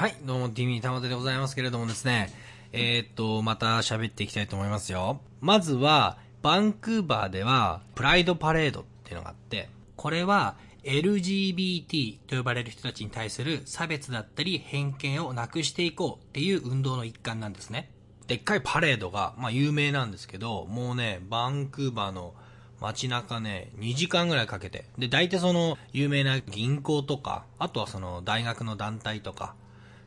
[0.00, 2.32] はい、どうも、ティミー玉手でございますけれどもですね、
[2.72, 5.20] えー、っと、また喋っていきたいと思いますよ。
[5.42, 17.90] まずは、バンクーバーでは、プライドパレードっていうのがあって、これは、LGBT と呼ばれる人たちに対する差別だったり偏見をなくしていこうっていう運動の一環なんですね。
[18.26, 22.32] でっかいパレードが、まあ有名なんですけど、もうね、バンクーバーの
[22.80, 24.86] 街中ね、2時間ぐらいかけて。
[24.96, 29.59] で、大体その、有名な銀行とか、あとはその、大学の団体とか、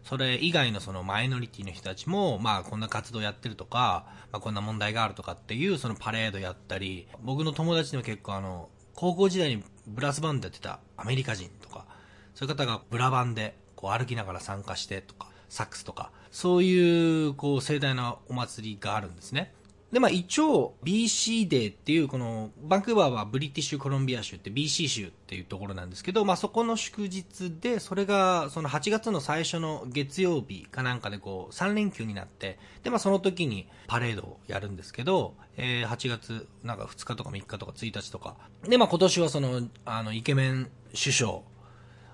[0.03, 11.85] それ以外のそのマイノリティの人たちも、まあこんな活動やってるとか、まあこんな問題があるとかっていうそのパレードやったり、僕の友達でも結構あの、高校時代にブラスバンドやってたアメリカ人とか、
[12.35, 19.53] そういう方がブラバンでこう歩きながら参加してとか、サックスとか、そういうこう盛大なお祭りがあるんですね。
[19.93, 38.35] で、まあ一応 BC デーっていうこのバンクーバーはブリティッシュコロンビア州って BC 州っていうところなんですけど、まあそこの祝日で、それがその8月の最初の月曜日かなんかでこう3連休になって、でまあその時にパレードをやるんですけど、えー8月なんか2日とか3日とか1日とか。
[38.67, 41.39] でまあ今年はその、あのイケメン首相、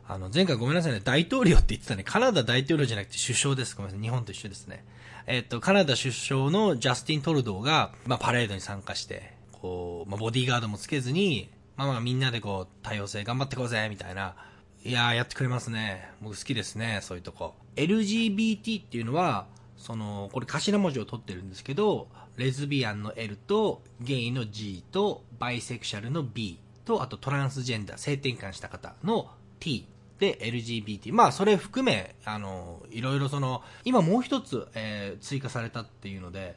[0.09, 2.03] あの、前回ごめんなさいね、大統領って言ってたね。
[2.03, 3.75] カナダ大統領じゃなくて首相です。
[3.75, 4.01] ごめんなさい。
[4.01, 4.83] 日本と一緒ですね。
[5.27, 14.35] えっと、カナダ首相のジャスティン・トルドーが、まあ、パレードに参加して、こう、まあ、ボディーガードもつけずに、まあまあみんなでこう、多様性頑張ってこうぜ、みたいな。
[14.83, 16.09] いやー、やってくれますね。
[16.21, 17.55] 僕好きですね、そういうとこ。
[17.75, 29.87] LGBT っていうのは、その、これ頭文字を取ってるんですけど、レズビアンの L と、ゲイの G と、バイセクシャルの B と、あとトランスジェンダー、性転換した方の T
[30.19, 31.13] で LGBT。
[31.13, 36.55] まあ、それ含め、あの、いろいろその、今もう一つ、えー追加されたっていうので、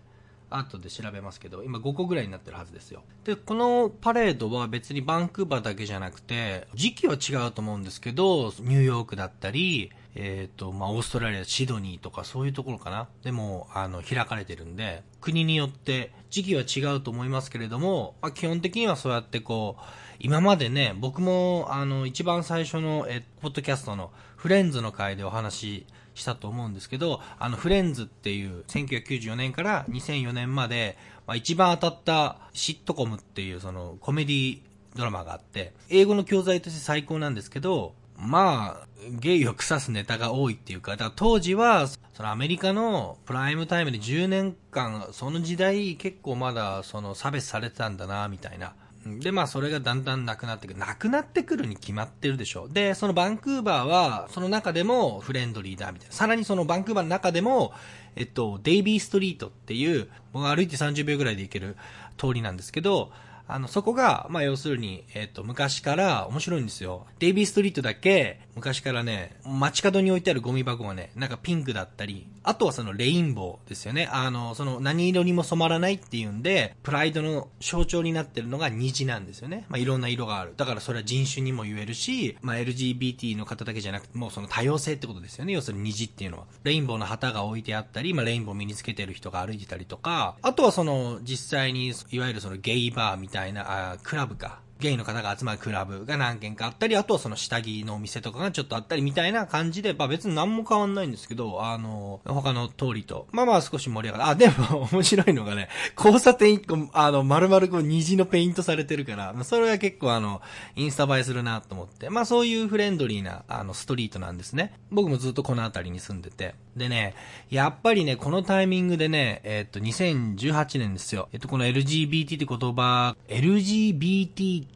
[0.52, 3.02] 後で調べますけど、今5個ぐらいになってるはずですよ。
[3.24, 13.08] で、このパレードは別にバンクーバーだけじゃなくて、時期は違うと思うんですけど、ニューヨークだったり、えっ、と、まあ、オーストラリア、シドニーとかそういうところかな。
[13.22, 19.82] でも、あの、開かれてるんで、国によって時期は違うと思いますけれども、まあ、基本的にはそうやってこう、
[20.18, 34.60] 今までね、僕も、あの、一番最初の、え、ポッドキャストのフレンズの回でお話ししたと思うんですけど、あの、フレンズっていう1994年から2004年まで、まあ、一番当たったシットコムっていうそのコメディ
[34.96, 37.92] ドラマがあって、英語の教材として最高なんですけど、
[38.22, 48.74] まあ、ゲイを腐すネタが多いっていうか、だから当時は、そのアメリカのプライムタイムで10年間、その時代結構まだその差別されてたんだな、みたいな。
[49.04, 50.78] で、まあそれがだんだんなくなってくる。
[50.78, 52.68] なくなってくるに決まってるでしょ。
[52.68, 56.14] で、そのバンクーバーは、その中でもフレンドリーだ、みたいな。
[56.14, 57.72] さらにそのバンクーバーの中でも、
[58.14, 61.76] えっと、デイビーストリートっていう、僕が歩いて30秒ぐらいで行ける
[62.16, 63.10] 通りなんですけど、
[63.52, 67.06] あの、そこが、まあ、要するに、えっ、と、昔から、面白いんですよ。
[67.18, 74.08] デイビーストリートだけ、昔からね、街角に置いてあるゴミ箱がね、なんかピンクだったり、あとはそのレインボーですよね。
[74.12, 79.64] あの、その何色にも染まらないっていうんで、プライドの象徴になってるのが虹なんですよね。
[79.68, 80.52] まあ、いろんな色がある。
[80.56, 85.52] だからそれは人種にも言えるし、まあ、LGBT の方だけじゃなくて、もうその多様性ってことですよね。
[85.52, 86.44] 要するに虹っていうのは。
[86.64, 94.60] レインボーの旗が置いてあったり、まあ、レインボー身につけてる人が歩いてたりとか、あとはその、実際に、いわゆるそのゲイバーみたいな、あクラブか。
[94.82, 104.30] ゲイの方が集まるクラブが何軒かあったり、あとはその下着のお店とかがちょっとあったりみたいな感じで、まあ別に何も変わんないんですけど、あの、他の通りと、まあまあ少し盛り上がる。
[104.30, 110.42] あ、でも 面白いのがね、交差点一個、あの、丸々こう虹のペイントされてるから、まあそれは結構あの、
[110.76, 114.74] インスタ映えするなと思って、まあそういうフレンドリーな、あの、ストリートなんですね。
[114.90, 116.54] 僕もずっとこの辺りに住んでて。
[116.76, 117.14] でね、
[117.50, 121.28] やっぱりね、このタイミングでね、えっと、2018年ですよ。
[121.32, 123.14] えっと、この LGBT って言葉、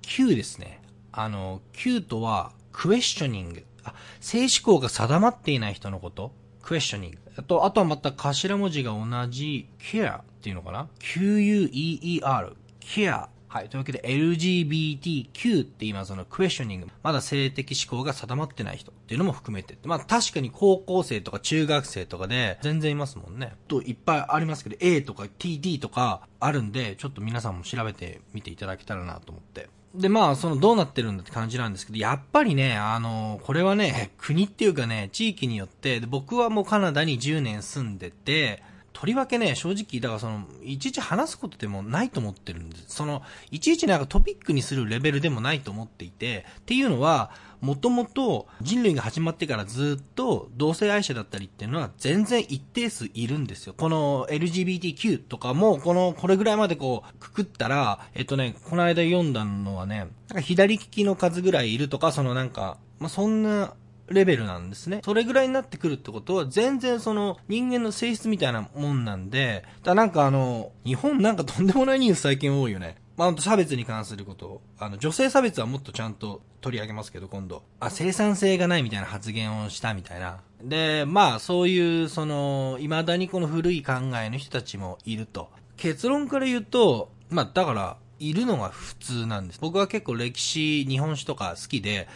[0.03, 0.83] Q ですね。
[1.13, 3.65] あの、Q とは、クエスチョニング。
[3.85, 7.19] あ、性思考が定まっていない人のことクエスチョニング。
[7.37, 12.57] あと、あとはまた頭文字が同じ、care っていうのかな ?Q-U-E-E-R。
[12.81, 13.29] care。
[13.49, 13.69] はい。
[13.69, 19.79] というわけで LGBTQ って今そのクエスチョニング、まだ性的思考が定まってない人っていうのも含めて。
[19.85, 23.55] まあ確かに高校生とか中学生とかで全然いますもんね。
[23.69, 29.69] といっぱいありますけど A とか TD とかあるんで、ちょっと皆さんも調べてみていただけたらなと思って。
[29.97, 38.63] で、まあ、その、どうなってるんだって感じなんですけど、やっぱりね、あの、これはね、国っていうかね、地域によって、で僕はもうカナダに10年住んでて、
[38.93, 42.85] とりわけね、正直、だからその、いちいち話すことでもないと思ってるんです。
[42.89, 53.75] その、いちいちなんかトピックにするレベルでもないと思っていて、っていうのは、もともと人類が始まってからずっと同性愛者だったりっていうのは全然一定数いるんですよ。
[53.77, 63.75] この LGBTQ とかも、この、これぐらいまでこう、くくったら、えっとね、この間読んだのはね、なんか左利きの数ぐらいいるとか、そのなんか、まあ、そんな
[64.09, 65.01] レベルなんですね。
[65.05, 72.97] それぐらいになってくるってことは、全然その人間の性質みたいなもんなんで、だなんかあの、日本なんかとんでもないニュース最近多いよね。
[73.17, 77.63] まあ、差別に関することを、あの、女性差別はもっとちゃんと取り上げますけど、今度。
[77.81, 80.41] あ、生産性がないみたいな発言をしたみたいな。
[80.63, 83.93] で、まあ、そういう、その、未だにこの古い考
[84.23, 85.51] えの人たちもいると。
[85.77, 89.61] 結論から言うと、まあ、だから、いるのが普通なんです。
[89.61, 92.09] 僕は結構歴史、日本史とか好きで、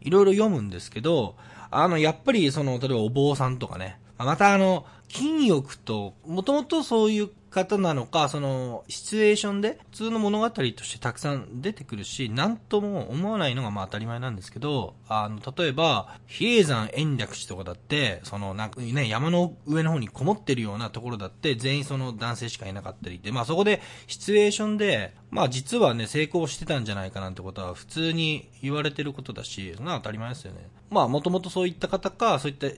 [0.00, 1.36] いろいろ読むんですけど、
[1.70, 30.68] あの、やっぱりその、例えばお坊さんとかね、またあの、金欲と、もともとそういう方なのか、その、シチュエーションで、普通の物語としてたくさん出てくるし、なんとも思わないのがまあ当たり前なんですけど、あの、例えば、比叡山延暦寺とかだって、その、なんかね、山の上の方にこもってるようなところだって、全員その男性しかいなかったりって、まあそこで、シチュエーションで、まあ実はね、成功してたんじゃないかなんてことは普通に言われてることだし、そんな当たり前ですよね。
[30.90, 32.68] まあもともとそういった方か、そういった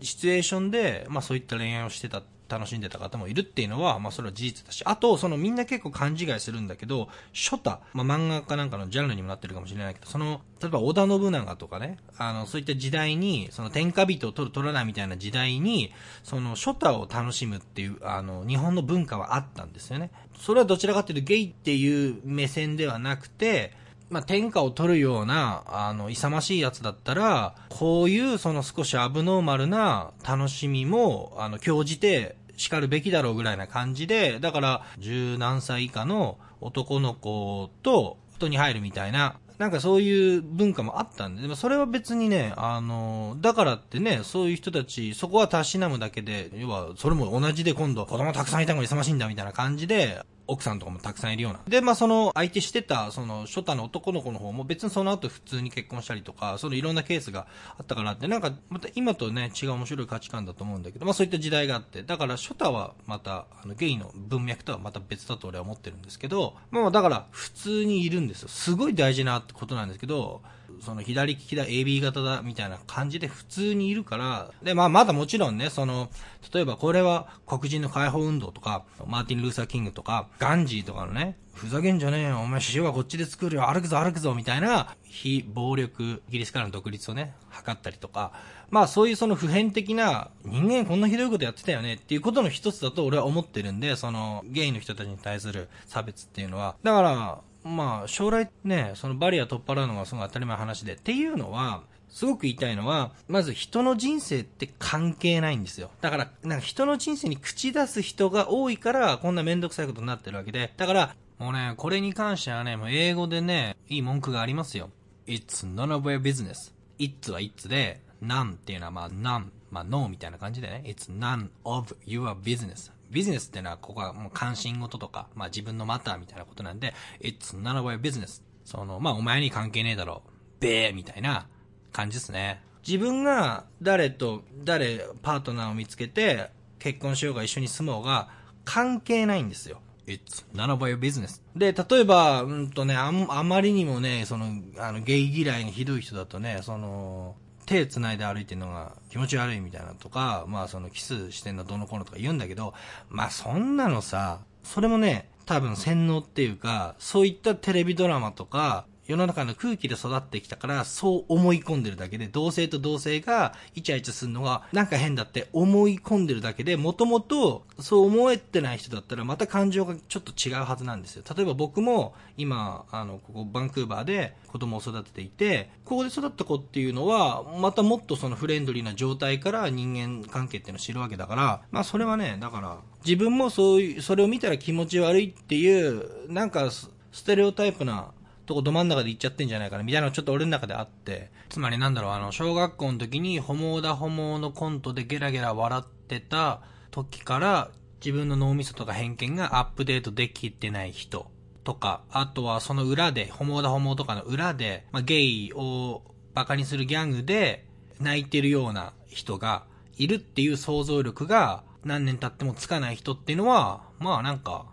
[0.00, 15.92] シチュエーションで、まあそういった恋愛をしてた、楽しんでた方もいるっていうのは、まあそれは事実だし、あと、そのみんな結構勘違いするんだけど、ショタ、まあ漫画かなんかのジャンルにもなってるかもしれないけど、その、例えば織田信長とかね、あの、そういった時代に、その天下人を取る取らないみたいな時代に、
[16.22, 20.10] そのショタを楽しむっていう、あの、日本の文化はあったんですよね。
[20.38, 23.72] それはどちらかというとゲイっていう目線ではなくて、
[24.14, 51.60] まあ、天下を取るような、あの、勇ましいやつだったら、こういうその少しアブノーマルな楽しみも、あの、興じて叱るべきだろうぐらいな感じで、だから、十何歳以下の男の子と、人に入るみたいな、なんかそういう文化もあったんで、でもそれは別にね、あの、だからってね、そういう人たち、そこはたしなむだけで、要は、それも同じで今度、子供たくさんいたのが勇ましいんだみたいな感じで、奥さんとかもたくさんいるような。
[51.66, 57.46] で、まあその相手してた、その初太の男の子の方も別にその後普通に結婚したりとか、そのいろんなケースが
[57.78, 68.48] あったからって、なんかまた今とね、違う面白い価値観だと思うんだけど、まあそういった時代があって、だから初太はまた、あのゲイの文脈とはまた別だと俺は思ってるんですけど、まあだから普通にいるんですよ。
[68.48, 70.42] すごい大事なことなんですけど、
[70.84, 76.10] その左利きだ、AB 型だ、みたいな感じで普通にいるから、で、まあまだもちろんね、その、
[76.52, 88.32] 例えばこれは黒人の解放運動とか、マーティン・ルーサー・キングとか、ガンジーとかのね、ふざけんじゃねえよ、お前塩はこっちで作るよ、歩くぞ歩くぞ、みたいな、非暴力、イギリスからの独立をね、図ったりとか、
[88.70, 96.74] まあそういうその普遍的な、人間こんなひどいことやってたよねっていうことの一つだと俺は思ってるんで、その、ゲイの人たちに対する差別っていうのは。
[96.82, 100.94] だから、まあ、将来ね、そのバリア取っ払うのがすごい当たり前話で。
[100.94, 105.90] っていうのは、すごく言いたいのは、まず人の人生って関係ないんですよ。
[106.00, 110.72] だから、なんか人の人生に口出す人が多いから、こんなめんどくさいことになってるわけで。
[110.76, 114.90] だから、もうね、これに関してはね、もう英語でね、いい文句がありますよ。
[115.26, 116.72] It's none of your business.
[116.98, 120.84] It's は It's で、none っていうのはまあ none、まあ no みたいな感じでね。
[120.86, 122.92] It's none of your business.
[123.10, 128.42] ビジネスっていうのは、ここはもう関心事とか、まあ自分のマターみたいなことなんで、it's none of your business.
[128.64, 130.30] その、まあお前に関係ねえだろう。
[130.60, 131.46] べーみたいな
[131.92, 132.62] 感じですね。
[132.86, 138.28] 自分が誰と、誰、パートナーを見つけて、結婚しようが一緒に住もうが、
[138.64, 139.80] 関係ないんですよ。
[140.06, 141.40] It's none of your business.
[141.56, 144.46] で、例えば、うんとね、ああまりにもね、その、
[144.78, 152.74] あの、ゲイ嫌いがひどい人だとね、その、手繋いで歩いてるのが気持ち悪いみたいなとか、まあそのキスしてんのどの子のとか言うんだけど、
[153.08, 171.24] まあそんなのさ、それもね、多分洗脳っていうか、そういったテレビドラマとか、世の中の空気で育ってきたから、そう思い込んでるだけで、同性と同性がイチャイチャするのがなんか変だって思い込んでるだけで、もともとそう思えてない人だったらまた感情がちょっと違うはずなんですよ。
[171.36, 186.90] 例えば僕も今、あの、ここバンクーバーで子供を育てていて、ここで育った子っていうのは、またもっとそのフレンドリーな状態から人間関係っていうのを知るわけだから、まあそれはね、だから、自分もそういう、それを見たら気持ち悪いっていう、なんかス
[187.24, 188.08] テレオタイプな
[188.46, 191.30] とこど真ん中で行っちゃってんじゃないかな、みたいなのちょっと俺の中であって。
[191.48, 196.60] つまりなんだろう、あの、小学校の時に、ホモだホモのコントでゲラゲラ笑ってた
[196.90, 197.70] 時から、
[198.04, 201.30] 自分の脳みそとか偏見がアップデートできてない人
[201.64, 206.02] とか、あとはその裏で、ホモだホモとかの裏で、まあ、ゲイを
[206.34, 207.64] バカにするギャングで
[208.00, 209.64] 泣いてるような人が
[209.96, 214.66] いるっていう想像力が何年経ってもつかない人っていうのは、まあなんか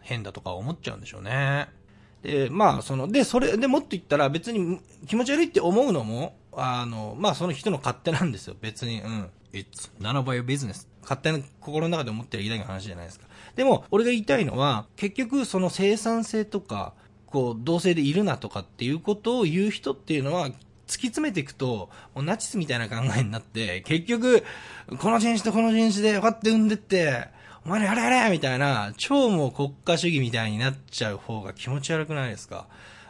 [0.00, 1.68] 変だとか思っちゃうんでしょうね。
[2.22, 8.56] で、まあ、その、で、それ、でもっと言ったら別に気持ち悪いって思うのも、あの、まあ、その人の勝手なんですよ。
[8.60, 9.30] 別に、うん。
[9.52, 10.86] It's none of your business.
[11.02, 13.26] 勝手な心の中で思ってるだけの話じゃないですか。
[13.56, 16.94] でも、俺が言いたいのは、結局その生産性とか、
[17.26, 24.44] こう、同性でいるなとかっていうことを言う人っていうのは、突き詰めていくと、もうナチスみたいな考えになって、結局、
[24.98, 27.28] この人種とこの人種でこうやって産んでって、
[27.64, 32.66] お前らやれやれみたいな、超もう国家主義みたいになっちゃう方が気持ち悪くないですか。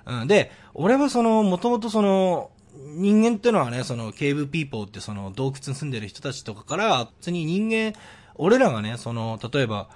[0.07, 7.99] うん、で、俺はその、もともとその、人間ってのはね、その、 cave people ってその、洞窟に住んでる人たちとかから、普通に人間、
[8.35, 9.88] 俺らがね、その、例えば、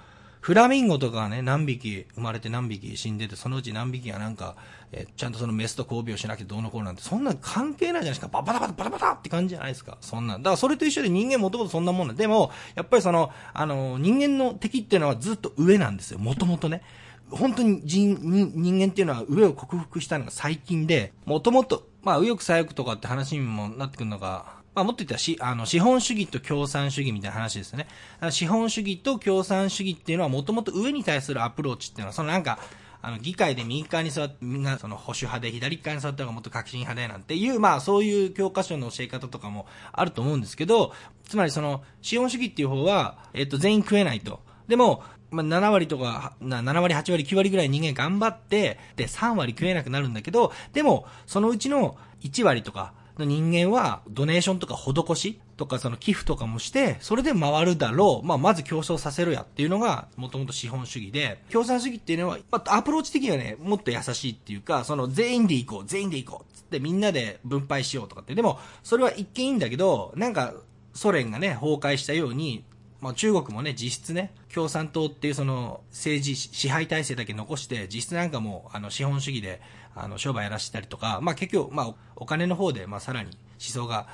[0.45, 4.55] フラミンゴとかがね、何匹生まれて何匹死んでて、そのうち何匹がなんか、
[4.91, 8.27] えちゃんとそのメスと交尾をしなきゃどうのこうなんて、そんな関係ないじゃないですか。
[8.27, 9.97] ババタバタバタバタって感じじゃないですか。
[10.01, 10.37] そんな。
[10.37, 16.19] だからそれと一緒で人間もともとそんなもんなでも、やっぱりその、あの、人間の敵っていうのはずっと上なんですよ。
[16.19, 16.83] もともとね。
[17.31, 27.87] 本当に人人間っていうのは上を克服したのが最近で、もともと、まあ、右翼左翼とかって話にもなってくるのが、まあ、もっと言ったらし、あの、資本主義と共産主義みたいな話ですね。
[28.29, 32.59] 資本主義と共産主義っていうのはもともと上に対するアプローチっていうのは、そのなんか、
[33.01, 40.91] あの、議会で右側に座って、みんなその保守派で左側に座ったのがもっと革新派でなんていう、まあそういう教科書の教え方とかもあると思うんですけど、
[41.23, 44.41] つまりその、資本主義っていう方は、えっと、全員食えないと。
[44.67, 58.27] でも、まあ、7割とか、7割、8割、9割ぐらい人間頑張って、で、3割食えなくなるんだけど、でも、そのうちの1割とか、人間は、ドネーションとか施しとかその寄付とかもして、それで回るだろう。
[58.27, 68.35] まあ、まず競争させろやっていうのが、もともと資本主義で、共産主義っていうのは、まあ、アプローチ的にはね、もっと優しいっていうか、その全員で行こう、全員で行こう、つってみんなで分配しようとかって。
[68.35, 70.53] でも、それは一見いいんだけど、なんか、
[70.93, 72.65] ソ連がね、崩壊したように、
[73.01, 79.61] まあ、中国もね、実質ね、共産党っていうその政治支配体制だけ残して、実質なんかもう、あの、資本主義で、
[79.95, 84.07] あの、商売やらせたりとか、まあ結局、まあお金の方で、まあさらに思想が、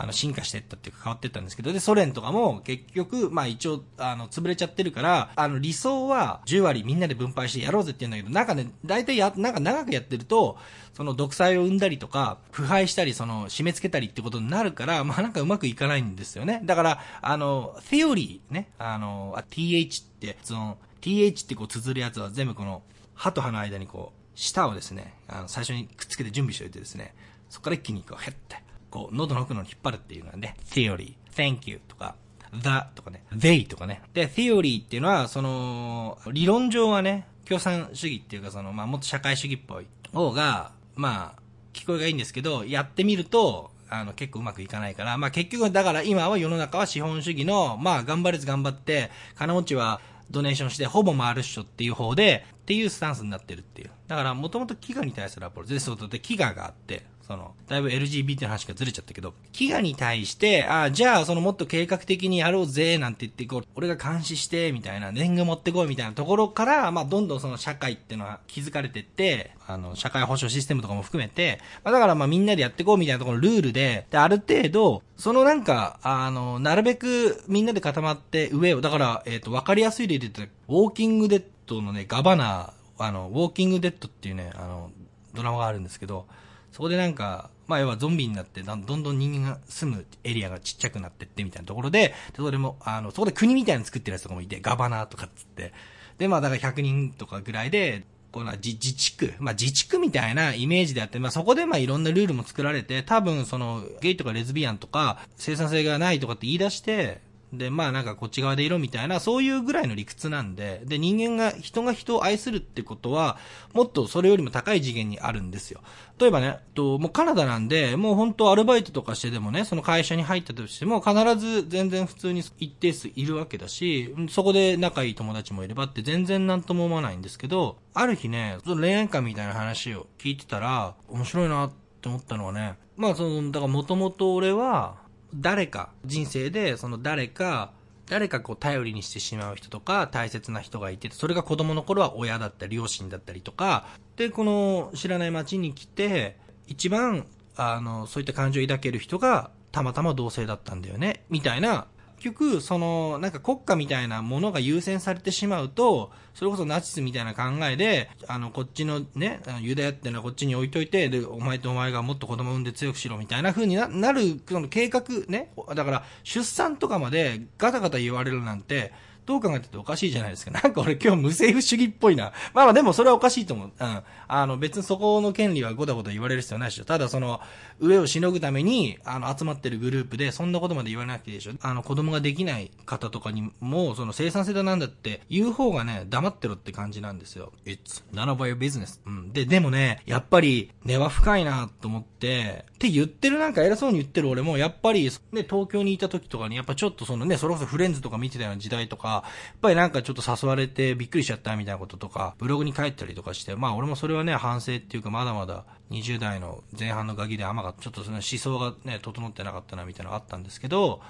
[0.00, 10.56] あの、進化していったっていうか変わっていったんですけど、で、ソ連とかも結局、まあ一応、あの、潰れちゃってるから、あの、理想は10割みんなで分配してやろうぜって言うんだけど、なんかね、大体や、なんか長くやってると、
[10.94, 16.60] その独裁を生んだりとか、腐敗したり、その、締め付けたりってことになるから、まあなんかうまくいかないんですよね。
[16.64, 22.82] だから、あの、セオリーね、あの、th って、その、th ってこう綴るやつは全部この、
[23.14, 27.12] 歯と歯の間にこう、舌をですね、あの、最初にくっつけて準備しておいてですね、
[27.50, 32.14] そこから一気にこう、へって、こう、喉の奥のに引っ張るっていうのはね、theory, thank you とか、
[32.52, 32.62] the
[32.94, 34.00] とかね、they とかね。
[34.14, 41.42] で、theory っていうのは、その、理論上はね、共産主義っていうか、その、まあ、もっと社会主義っぽい方が、まあ、
[41.72, 53.90] 聞こえがいいんですけど、やってみると、あの、結構うまくいかないから、まあ結局、だから今は世の中は資本主義の、まあ頑張れず頑張って、金持ちはドネーションしてほぼ回るっしょっていう方で、っていうスタンスになってるっていう。
[54.08, 84.90] だから、もともと飢餓に対するアプローチで、そうで飢餓があって、その、だいぶ LGBT の話がずれちゃったけど、飢餓に対して、ああじゃあ、そのもっと計画的にやろうぜ、なんて言ってこう、俺が監視して、みたいな、年貢持ってこい、みたいなところから、まあ、どんどんその社会っていうのは築かれてって、あの、社会保障システムとかも含めて、まあ、だからまあみんなでやっていこうみたいなところのルールで、で、ある程度、そのなんか、あの、なるべくみんなで固まって上を、だから、えっ、ー、と、わかりやすい例で言ったら、ウォーキングデッドのね、ガバナー、あの、ウォーキングデッドっていうね、あの、
[85.34, 86.26] ドラマがあるんですけど、
[86.72, 95.72] そこでなんか、まあ要はゾンビになってどんどん人間が住むエリアがちっちゃくなってってみたいなところで、でそれも、あの、そこで国みたいなの作ってるやつとかもいて、ガバナーとかっつって。
[96.16, 107.20] で、まあだから100人とかぐらいで、この自治区、まあ自治区みたいなイメージであって、まあそこでまあいろんなルールも作られて、多分そのゲイとかレズビアンとか生産性がないとかって言い出して、
[107.52, 113.38] で、まあなんかこっち側でいろみたいな、そういうぐらいの理屈なんで、で、人間が、人が人を愛するってことは、
[113.72, 115.80] もっとそれよりも高い次元にあるんですよ。
[116.18, 134.96] 例えばね、と、もうカナダなんで、もう本当アルバイトとかしてでもね、その会社に入ったとしても、必ず全然普通に一定数いるわけだし、そこで仲いい友達もいればって全然なんとも思わないんですけど、ある日ね、その恋愛観みたいな話を聞いてたら、面白いなって思ったのはね、まあその、だからもともと俺は、
[135.34, 137.72] 誰か、人生でその誰か、
[138.06, 151.86] 誰かこう頼りにしてしまう人とか大切な人がいて、それが子供の頃は親だったり両親だったりとか、で、この知らない街に来て、一番、あの、そういった感情を抱ける人がたまたま同性だったんだよね、みたいな
[152.20, 168.92] 局、その、なんか国家みたいなものが優先されてしまうと、それこそナチスみたいな考えで、あの、こっちのね、ユダヤっていうのはこっちに置いといて、で、お前とお前がもっと子供産んで強くしろみたいな風になる、その計画ね、だから、出産とかまでガタガタ言われるなんて、
[169.28, 170.50] どう考えてておかしいじゃないですか。
[170.62, 172.32] なんか俺今日無政府主義っぽいな。
[172.54, 173.72] まあまあでもそれはおかしいと思う。
[173.78, 174.02] うん。
[174.26, 176.86] あの別にそこの権利はごだごだ言われる必要ないでしょ。
[176.86, 177.42] ただその、
[177.78, 181.52] 上をしのぐために、あの集まってるグループでそんなことまで言わなくていいでしょ。
[181.60, 187.52] あの子供ができない方とかにも、その生産性だなんだって言う方がね、黙ってろって感じなんですよ。
[187.66, 188.98] It's none of your business.
[189.04, 189.32] うん。
[189.34, 211.00] で、でもね、やっぱり根は深いなと思って、って言ってるなんか偉そうに言ってる俺も、やっぱり、ね、東京にいた時とかに、やっぱちょっとそのね、それこそフレンズとか見てたような時代とか、やっぱりなんかちょっと誘われてびっくりしちゃったみたいなこととか、ブログに書いたりとかして、まあ俺もそれはね、反省っていうかまだまだ20代の前半のガキで甘かったちょっとその思想がね、整ってなかったなみたいなのがあったんですけど、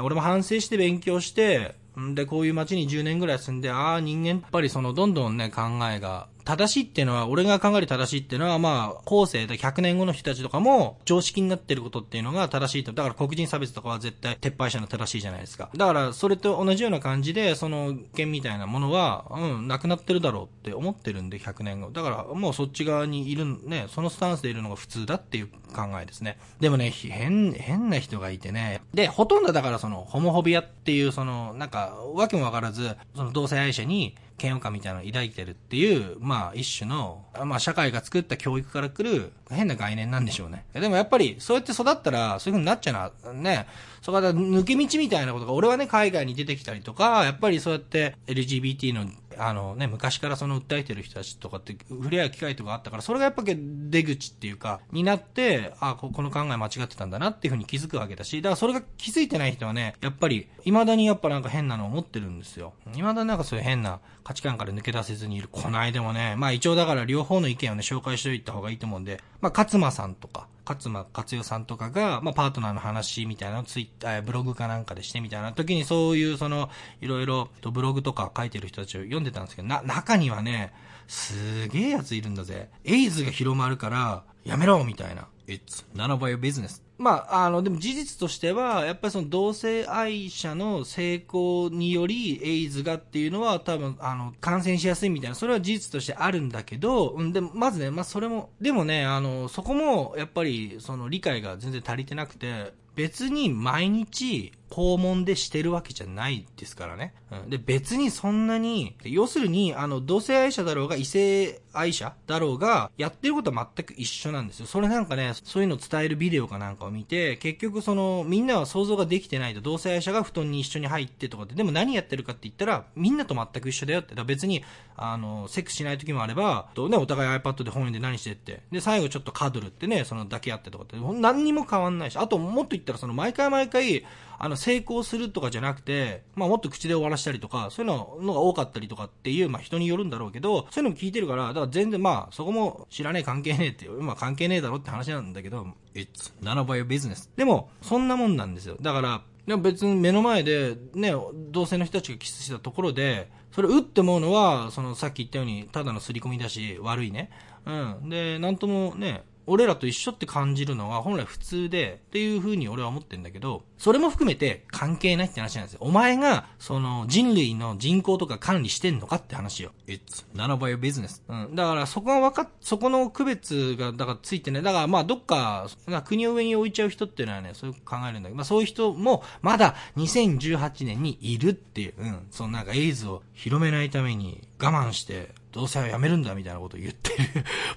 [0.00, 1.74] 俺も反省して勉強して、
[2.14, 12.94] で、こういう街に10年ぐらい住んで、ああ、人間やっぱりその、どんどんね、考えが正しいっていうのは、俺が考える正しいっていうのは、まあ、後世で100年後の人たちとかも、常識になってることっていうのが正しいと。
[12.94, 15.68] だから黒人差別とかは絶対撤廃したの正しいじゃないですか。
[15.76, 21.90] だから、それと同じような感じで、その、剣みたいなものは、うん、なくなってるだろうって思ってるんで、100年後。
[21.90, 26.38] だから、もうそっち側にいる、ね、そのスタンスでいるのが普通だっていう考えですね。
[26.60, 28.80] でもね、変、変な人がいてね。
[28.94, 40.64] で、ほとんどだからその、ホモホビアっていう、その、なんか、わけもわからず、その同性愛者に、嫌悪感みたいなのを抱いてるっていう、まあ一種の、まあ社会が作った教育から来る変な概念なんでしょうね。
[40.72, 43.66] でもやっぱりそうやって育ったらそういう風になっちゃうな、ね。
[44.00, 62.74] そこは抜け道みたいなことが、俺はね、海外に出てきたりとか、やっぱりそうやって LGBT のあのね、昔からその訴えてる人たちとかって触れ合う機会とかあったから、それがやっぱ出口っていうか、になって、あこ、この考え間違ってたんだなっていうふうに気づくわけだし、だからそれが気づいてない人はね、やっぱり、未だにやっぱなんか変なのを持ってるんですよ。
[62.86, 65.48] 未だになんかそういう変な価値観から抜け出せずにいる。
[65.50, 76.70] こないでもね、まあ一応だから両方の意見をね、紹介しておいた方がいいと思うんで、まあ勝間さんとか、勝間勝代さんとかが、まあ、パートナーの話みたいなのをツイッター、ブログかなんかでしてみたいな時にそういうその、
[77.00, 80.72] いろいろブログとか書いてる人たちを読んでたんですけど、な、中にはね、
[81.06, 82.68] すげえやついるんだぜ。
[82.84, 85.28] エイズが広まるから、やめろみたいな。
[85.48, 86.82] It's none of your business.
[86.98, 107.14] まあ、あの、でも事実としては、やっぱりその同性愛者の成功により、エイズがっていうのは多分、あの、感染しやすいみたいな、それは事実としてあるんだけど、うん、でも、まずね、まあ、それも、でもね、あの、そこも、やっぱり、その理解が全然足りてなくて、別に毎日肛門でしてるわけじゃないですからね。
[107.30, 114.66] うん、で、別にそんなに、要するに、あの、同性愛者だろうが異性愛者だろうが、やってることは全く一緒なんですよ。
[114.66, 124.14] それなんかね、そういうのを伝えるビデオかなんかを見て、結局その、みんなは想像ができてないと、同性愛者が布団に一緒に入ってとかって、でも何やってるかって言ったら、みんなと全く一緒だよって。
[124.14, 124.64] だ別に、
[124.96, 128.62] あの、セックスしない時もあれば、とね、お互い iPad で本読んで何してって。
[128.72, 134.04] で、最後ちょっとカドルってね、その抱き合ってとかって、何にも変わんないし、あともっと言ったらその、毎回毎回、
[134.38, 147.28] あの、成功するとかじゃなくて、まあもっと口で終わらしたりとか、そういうののが多かったりとかっていう、まあ人によるんだろうけど、そういうのも聞いてるから、だから全然まあ、そこも知らねえ関係ねえって、まあ関係ねえだろって話なんだけど、It's none of your business.
[147.36, 148.76] でも、そんなもんなんですよ。
[148.80, 151.14] だから、でも別に目の前で、ね、
[151.50, 157.30] 同性の人たちがキスしたところで、それ、うって思うのは、その、さっき言ったように、ただの刷り込みだし、悪いね。
[157.64, 157.72] う
[158.06, 158.08] ん。
[158.10, 165.78] で、なんともね、俺らと一緒って感じるのは本来普通で、っていう風に俺は思ってんだけど、それも含めて関係ないって話なんですよ。
[165.82, 169.72] お前が、その人類の人口とか管理してんのかって話よ。
[169.86, 171.22] It's none of your business.
[171.28, 171.54] うん。
[171.54, 174.62] だからそこがわかっ、そこの区別が、だからついてね。
[174.62, 175.68] だからまあどっか、
[176.04, 182.26] 国を上に置いちゃう人っていうのはね、そういう考えるんだけど、まあそういう人もまだ2018年にいるっていう、うん。
[182.30, 187.10] そのなんかエイズを広めないために我慢して、どうせはやめるんだみたいなことを言って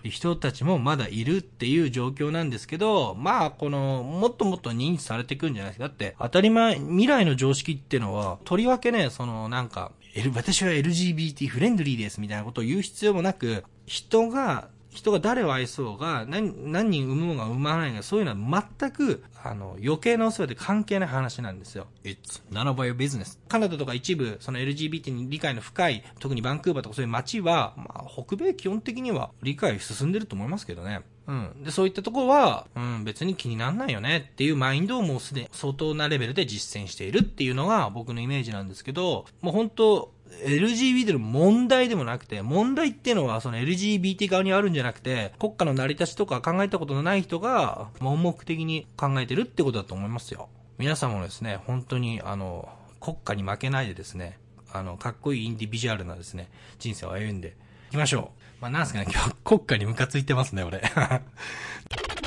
[0.03, 5.87] る人たちもまだいるっていう状況なんですけど、まあ、この、もっともっと認知されていくんじゃないですか。
[5.87, 9.91] だって、当たり前、未来の常識っていうのは、とりわけね、その、なんか、
[10.35, 21.87] 私は LGBT フレンドリーですみたいなことを言う必要もなく、人が人が誰を愛そうが、何、何人産もうが産まないが、そういうのは全く、あの、余計なお世話で関係ない話なんですよ。
[22.03, 23.39] It's none of your business.
[23.47, 31.01] カナダとか一部、その LGBT に理解の深い、特にバンクーバーとかそういう街は、まあ、北米基本的には理解進んでると思いますけどね。
[31.27, 31.63] うん。
[31.63, 40.11] で、そういったところは、うん、別に気になんないよねっていうマインドをもうすでに相当なレベルで実践しているっていうのが僕のイメージなんですけど、もう本当
[40.43, 50.49] LGBT の問題でもなくて、問題っていうのはその LGBT 側にあるんじゃなくて、国家の成り立ちとか考えたことのない人が、盲目的に考えてるってことだと思いますよ。
[50.77, 54.39] 皆さんもですね、本当にあの、国家に負けないでですね、
[54.73, 57.55] あの、かっこいいインディビジュアルなですね、人生を歩んで
[57.89, 58.61] いきましょう。
[58.61, 60.81] まあ、なんすかね、今日国家にムカついてますね、俺。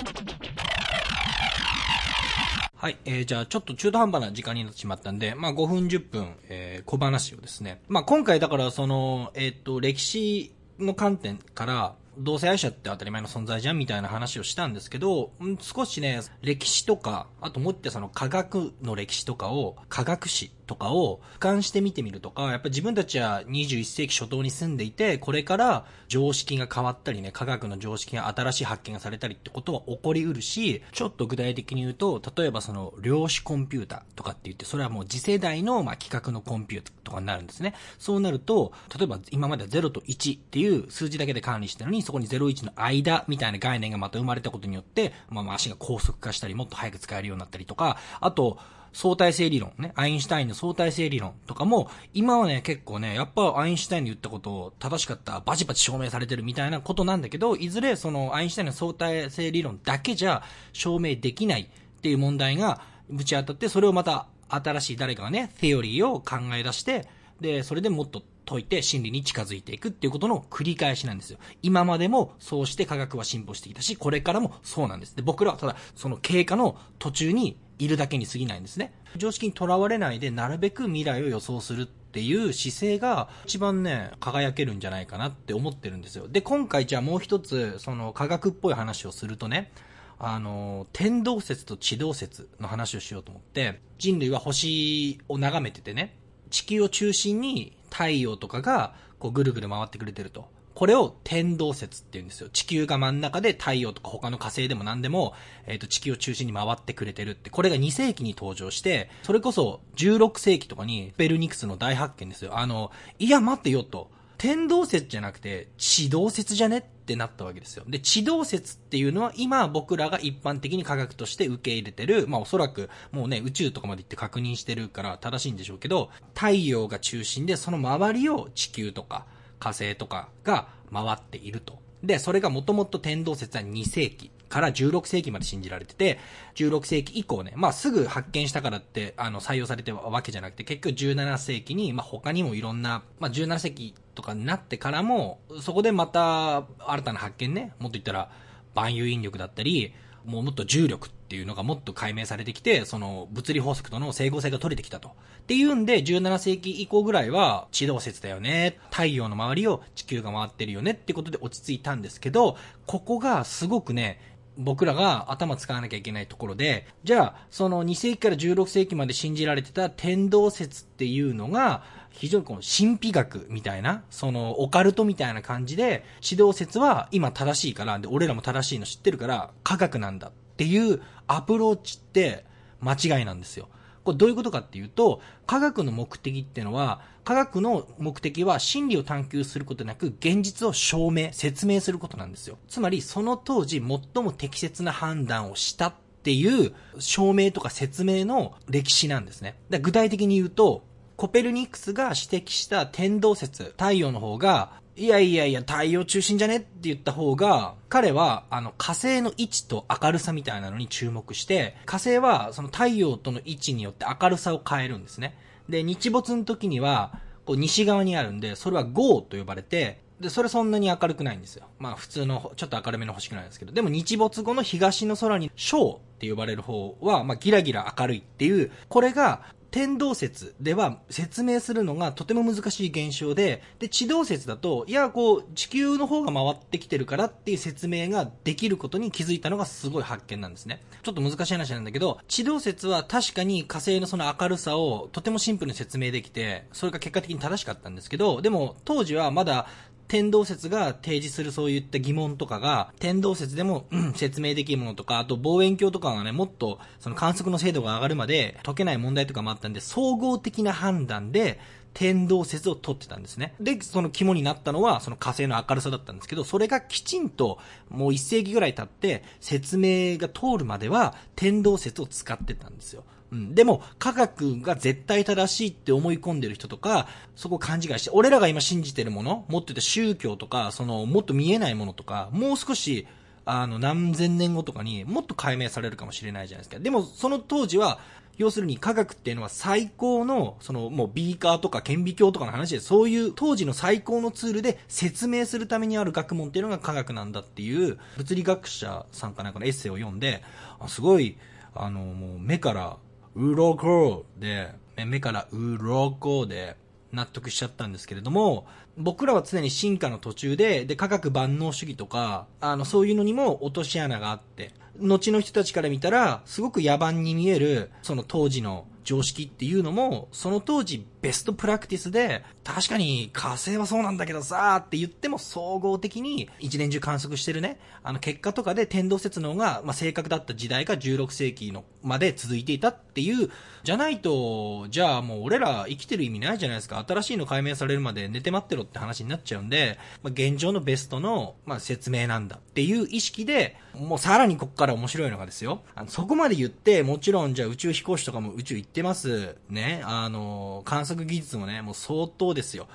[2.84, 7.80] はい、えー、じゃあちょっと中途半端な時間になってしまったんで、まあ5分10分、えー、小話をですね。
[7.88, 15.30] まあ今回だからその、えっ、と、歴史の観点から、同性愛者って当たり前の存在じゃんみたいな話をしたんですけど、
[15.62, 37.74] 少しね、歴史とか、あともってその科学の歴史とかを、科学史とかを俯瞰して見てみるとか、やっぱ自分たちは21世紀初頭に住んでいて、これから常識が変わったりね、科学の常識が新しい発見がされたりってことは起こりうるし、ちょっと具体的に言うと、例えばその量子コンピュータとかって言って、それはもう次世代のまあ規格のコンピュータとかになるんですね。
[37.98, 48.58] そうなると、例えば今までは0と1っていう数字だけで管理してるのに、そこに01の間みたいな概念がまた生まれたことによって、まあ足が高速化したり、もっと早く使えるようになったりとか、あと、
[48.94, 62.80] 相対性理論ね、アインシュタインの相対性理論とかも、今はね、結構ね、やっぱアインシュタインの言ったことを正しかった、バチバチ証明されてるみたいなことなんだけど、いずれそのアインシュタインの相対性理論だけじゃ証明できないっていう問題が
[63.10, 67.08] ぶち当たって、それをまた新しい誰かがね、セオリーを考え出して、
[67.40, 71.38] で、それでもっと解いて真理に近づいていくっていうことの繰り返しなんですよ。
[71.62, 75.16] 今までもそうして科学は進歩してきたし、これからもそうなんです。
[75.16, 78.92] で、僕らはただその経過の途中にいるだけに過ぎないんですね。
[79.16, 86.28] 常識にとらわれないで、なるべく未来を予想するっていう姿勢が一番ね、輝けるんじゃないかなって思ってるんですよ。
[86.28, 89.72] で、今回じゃあもう一つ、その科学っぽい話をするとね、
[90.18, 96.16] あの、天動説と地動説の話をしようと思って、人類は星を眺めててね、
[96.50, 100.48] 地球を中心に太陽とかがこうぐるぐる回ってくれてると。
[100.74, 102.48] これを天動説って言うんですよ。
[102.52, 105.34] 地球が真ん中で太陽とか他の火星でも何でも、
[105.66, 107.50] えっ、ー、と、地球を中心に回ってくれてるって。
[107.50, 112.58] これが2世紀に登場して、それこそ16世紀とかにペルニクスの大発見ですよ。
[112.58, 114.10] あの、いや待ってよと。
[114.36, 117.84] 天動説じゃなくて、地動説じゃねってなったわけですよ。
[117.86, 129.24] で、地動説っていうのは今僕らが一般的に科学として受け入れてる、まあおそらくもうね、宇宙とかまで行って確認してるから正しいんでしょうけど、太陽が中心でその周りを地球とか、
[129.64, 131.78] 火星とかが回っていると。
[132.02, 136.18] で、それがもともと天動説は2世紀から16世紀まで信じられてて、
[136.56, 148.30] 16世紀以降ね、まあすぐ発見したからって、あの、採用されてるわけじゃなくて、結局17世紀に、まあ他にもいろんな、まあ17世紀とかになってからも、そこでまた新たな発見ね、もっと言ったら、
[148.74, 149.94] 万有引力だったり、
[150.26, 155.08] もうもっと重力っていうのがもっと解明されてきて、その物理法則との整合性が取れてきたと。
[155.08, 155.12] っ
[155.46, 158.78] ていうんで、17世紀以降ぐらいは、地動説だよね。
[158.90, 162.56] 太陽の周りを地球が回ってるよねってことで落ち着いたんですけど、
[162.86, 164.20] ここがすごくね、
[164.56, 182.44] 僕らが頭使わなきゃいけないところで、じゃあ、その2世紀から16世紀まで信じられてた天動説っていうのが、非常にこの神秘学みたいな、そのオカルトみたいな感じで、指導説は今正しいから、で、俺らも正しいの知ってるから、科学なんだっていうアプローチって
[182.80, 183.68] 間違いなんですよ。
[184.04, 192.58] これどういうことかっていうと、科学の目的っていうのは、科学の目的は真理を探求することなく、現実を証明、説明することなんですよ。
[192.68, 199.56] つまり、その当時最も適切な判断をしたっていう証明とか説明の歴史なんですね。
[199.80, 200.84] 具体的に言うと、
[201.16, 215.36] コペルニクスが指摘した天動説、太陽の方が、いやいやいや、太陽中心じゃねって言った方が、彼は、あの、火星の位置と明るさみたいなのに注目して、火星は、その太陽との位置によって明るさを変えるんですね。
[215.68, 221.66] で、日没の時には、こう、西側にあるんで、それはゴーと呼ばれて、で、それそんなに明るくないんですよ。
[221.80, 229.42] まあ、普通の、ちょっと明るめの星くないですけど、でも日没後の東の空に、ショーって呼ばれる方は、まあ、ギラギラ明るいっていう、これが、
[229.74, 240.80] 天動説では説明するのがとても難しい現象で、で、地動説だと、いや、こう、地球の方が回ってきてるからっていう説明ができることに気づいたのがすごい発見なんですね。
[241.02, 249.66] ちょっと難しい話なんだけど、地動説は確かに火星のその明るさをとてもシンプルに説明できて、それが結果的に正しかったんですけど、でも当時はまだ
[250.08, 261.58] 天動説が提示するそういった疑問とかが、天動説でも、うん、説明できるものとか、あと望遠鏡とかがね、もっとその観測の精度が上がるまで解けない問題とかもあったんで、総合的な判断で、
[261.94, 263.54] 天動説を取ってたんですね。
[263.60, 273.04] で、その肝になったのは、その火星の明るさだったんですけど、それがきちんと、もう一世紀ぐらい経って、説明が通るまでは、天動説を使ってたんですよ。
[273.34, 273.54] うん。
[273.54, 283.06] でも、科学が絶対正しいって思い込んでる人とか、そこ勘違いして、俺らが今信じてるもの、持ってて宗教とか、その、もっと見えないものとか、もう少し、
[283.44, 286.80] あの、何千年後とかにもっと解明されるかもしれないじゃないですか。
[286.80, 287.98] でも、その当時は、
[288.36, 300.42] 要するに科学っていうのは最高の、そのもうビーカーとか顕微鏡とかの話で、そういう当時の最高のツールで説明するためにある学問っていうのが科学なんだっていう、物理学者さんかなんかのエッセイを読んで、
[300.80, 301.36] あすごい、
[301.74, 302.96] あの、もう目から
[303.34, 304.74] 鱗で、
[305.06, 306.76] 目から鱗で
[307.12, 308.66] 納得しちゃったんですけれども、
[308.96, 333.48] 僕らは常に進化の途中で、で、科学万能主義とか、あの、そういうのにも落とし穴があって、後の人たちから見たら、すごく野蛮に見える、その当時の常識っていうのも、その当時ベストプラクティスで、確かに火星はそうなんだけどさーって言っても総合的に一年中観測してるね、あの結果とかで天動説能が、まあ、正確だった時代が16世紀のまで続いていたっていう、
[333.84, 337.02] じゃないと、じゃあもう俺ら生きてる意味ないじゃないですか。
[337.08, 345.82] 新しいの解明されるまで寝て待ってろって話になっちゃうんで、まあ、現状のベストの、まあ、説明なんだっていう意識で、もうさらにこっから面白いのがですよ。
[345.94, 349.56] あのそこまで言って、もちろんじゃあ宇宙飛行士とかも宇宙行ってます。
[349.70, 350.02] ね。
[350.04, 352.88] あの、観測技術もね、もう相当ですよ。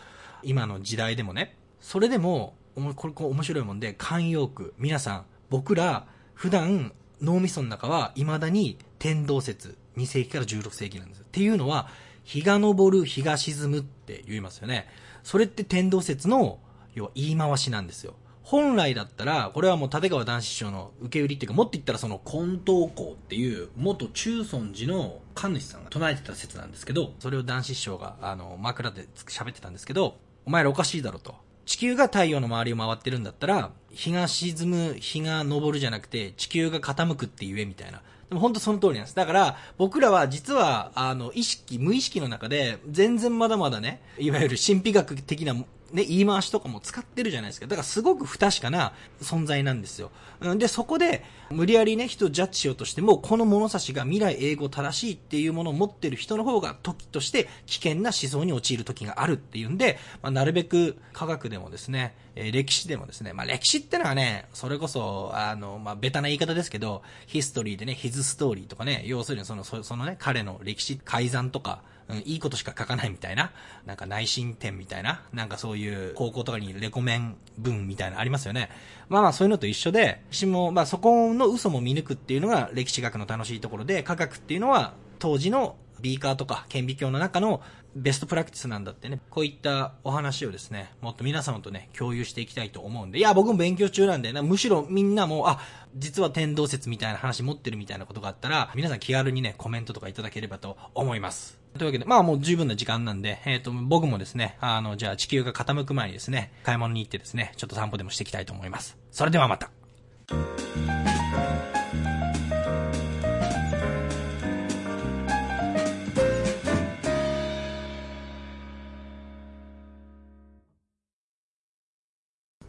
[0.44, 1.56] 今の時代でもね。
[1.80, 2.56] それでも、
[2.96, 4.74] これ、これ面白いもんで、慣用句。
[4.78, 11.22] 皆さん、僕ら、普段、脳みその中は未だに天動説、2世紀から16世紀なんです。
[11.22, 11.90] っていうのは、
[12.24, 14.88] 日が昇る、日が沈むって言いますよね。
[15.24, 16.60] それって天動説の、
[16.94, 18.14] 要は言い回しなんですよ。
[18.50, 31.36] 本来だったら、これはもう立川談志師匠の受け売りっていうか、もっと言ったらその、根東校っていう、元中尊寺の神主さんが唱えてた説なんですけど、それを談志師匠が、あの、枕で喋ってたんですけど、お前らおかしいだろと。
[31.68, 38.02] 地球が太陽の周りを回ってるんだったら、日が沈む、日が昇るじゃなくて、地球が傾くって言えみたいな。
[38.30, 39.16] でも本当その通りなんです。
[39.16, 45.54] だから、僕らは実は、あの、意識、無意識の中で、全然まだまだね、いわゆる神秘学的な
[45.92, 47.68] ね、言い回しとかも使ってるじゃないですか。
[47.68, 50.12] だからすごく不確かな存在なんですよ。
[50.58, 73.52] で、そこで、無理やりね、人をジャッジしようとしても、この物差しが未来英語正しいっていうものを持ってる人の方が時として危険な思想に陥る時があるっていうんで、まあ、なるべく科学でもですね、え、歴史でもですね、まあ、歴史ってのはね、それこそ、あの、まあ、ベタな言い方ですけど、ヒストリーでね、ヒズストーリーとかね、要するにその、そのね、彼の歴史改ざんとか、うん、いいことしか書かないみたいな、
[73.86, 78.70] なんか内申点みたいな、なんかそういう高校とかにレコメン文みたいなありますよね。
[79.10, 87.62] まあまあそういうのと一緒で、私も、まあそこの嘘も見抜くっていうのが歴史学の楽しいところで、科学っていうのは当時のビーカーとか顕微鏡の中の
[88.00, 95.60] ベストプラクティスなんだってね、こういったお話をですね、もっと皆様とね、共有していきたいと思うんで、いや、僕も勉強中なんで、むしろみんなも、あ、
[95.96, 101.60] 実は天動説みたいな話持ってるみたいなことがあったら、皆さん気軽にね、コメントとかいただければと思います。
[101.78, 108.98] というわけで、まあもう十分な時間なんで、えっ、ー、と、僕もですね、あの、じゃあ地球が傾く前にですね、買い物に行ってですね、ちょっと散歩でもしていきたいと思います。
[109.12, 109.70] それではまた。